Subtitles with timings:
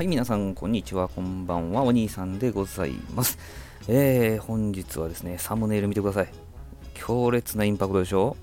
[0.00, 3.36] はい、皆さん、こんにちは、こんばんは、お兄さんでございます。
[3.86, 6.32] えー、本日はですね、サムネイル見てください。
[6.94, 8.34] 強烈なインパクトでしょ。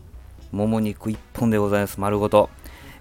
[0.51, 2.51] もも肉1本でございます、丸ごと。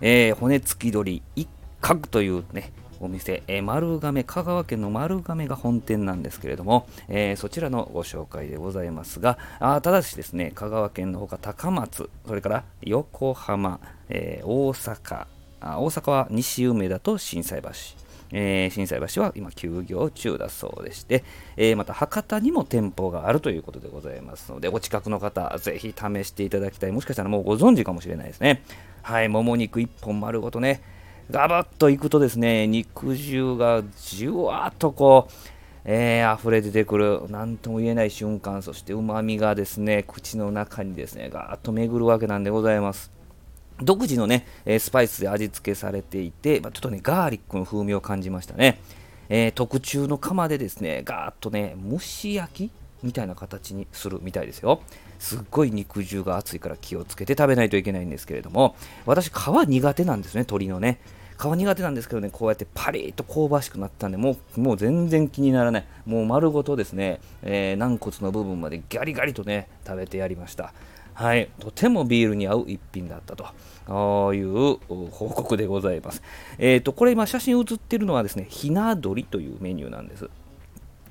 [0.01, 1.47] えー、骨付き鳥一
[1.83, 15.27] 角というね、お店、えー、丸亀、香川県の丸亀が本店なんですけれども、えー、そちらのご紹介でございますが、あただしですね、香川県のほか高松、それから横浜、えー、大阪。
[15.61, 17.69] あ、大阪は西梅田と心斎橋、
[18.33, 21.25] えー、心斎橋は今休業中だそうでして、
[21.57, 26.93] えー、また博多にも店舗があるということでございますので、お近くの方、ぜひ試していただきたい。
[26.93, 28.63] もしかしたらもうご存知かもしれないですね。
[29.03, 30.83] はい、もも肉1本丸ごとね、
[31.31, 35.33] ガバッといくとですね、肉汁がじゅわっとこう、
[35.85, 43.13] えー、溢れ出てくる、なんとも言えない瞬間、そして旨味がですね、口の中にですね、ガーッと巡るわけなんでございます。
[43.83, 48.81] 独自のね、えスパイスで味付けされていて、まあ、ちょっとね、ガーリックの風味を感じましたね。
[49.29, 52.71] えー、特注の釜でですね、ガーッとね、蒸し焼き
[53.03, 54.81] みたいな形にするみたいですよ。
[55.19, 61.01] すっごい肉汁が熱いから気をつけて食べないといけないんですけれども、私、皮苦手なんですね、鶏のね。
[61.39, 65.85] 皮苦手なんですけどね、こうやってパリッと香ばしくなったんで、もうもう全然気にならない。
[66.07, 70.73] もう丸ごとですね、えー、軟骨の部分までギャリガリとね、食べてやりました。
[71.17, 74.77] はい、とてもビールに合う一品だったという
[75.11, 76.23] 報告でございます。
[76.59, 80.29] えっ、ー、と、これ今写真写ってるのはですね、ひな鳥というメニューなんです。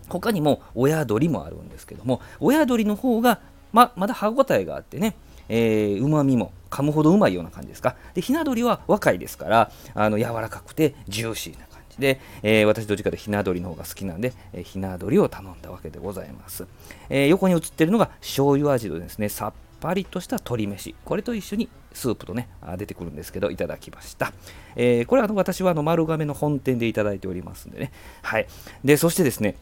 [0.07, 3.39] 他にも親鳥もあるんですけども、親鳥の方が
[3.73, 5.15] ままだ歯ごたえがあってね、
[5.49, 7.95] えー、みも噛むほどうまいような感じですか。
[8.13, 16.67] で、ひな鳥は若いですから、あの柔らかくてジューシーな感じで、えー、私どっちかでひな鳥の方が好きなんで、えー、ひな鳥を頼んだわけでございます。
[17.09, 20.95] えー、横に写ってるのが醤油味のですね、さっパリッとした鶏飯。
[21.05, 24.33] これと一緒にスープとね出てくるんですけどいただきました、
[24.75, 27.91] えー、これはあの私はあの丸亀の本店でいただいておりますんでね。
[28.21, 28.47] はい。
[28.83, 29.55] でそしてですね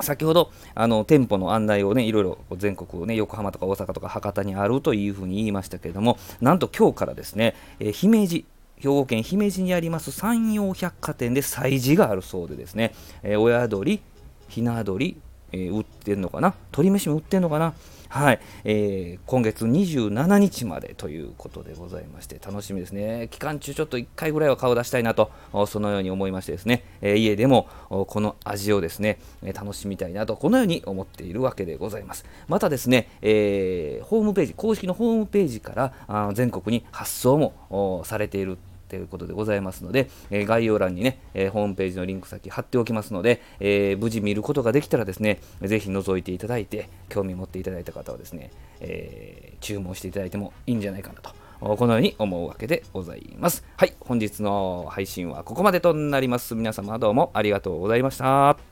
[0.00, 8.44] 先ほどあの店舗の案内をねいろいろ全国ね横浜とか大阪とか博多にあるというふうに言いましたけれどもなんと今日からですね、えー、姫路
[8.76, 14.00] 兵庫県姫路にあります山陽百貨店で催事があるそうでですね、えー、親鳥
[14.48, 15.16] ひな鳥
[15.52, 16.54] えー、売ってんのかな？
[16.70, 17.74] 鶏飯も売ってんのかな？
[18.12, 23.28] はい、えー、今月27日までということでございまして楽しみですね。
[23.30, 25.30] 期間中ちょっと1回ぐらいは顔出したいなと
[25.68, 29.20] そのように思いましてですね、えー、家でもこの味をですね
[29.54, 32.24] 楽しみたいなとこのように思っているわけでございます。
[32.48, 38.58] またですね、えー、ホームページ公式のホームページからあ全国に発送もされている
[38.90, 51.30] ということでございますので、えー、概要欄にね、えー、ホームページのリンク先貼っておきますので、えー、無事見ることができたらですね、ぜひ覗いていただいて、興味持っていただいた方はですね、え注文していただいてもいいんじゃないかなと。
[51.60, 53.64] このように思うわけでございます。
[53.76, 56.54] はい、本日の配信はここまでとなります。
[56.54, 58.69] 皆様どうもありがとうございました。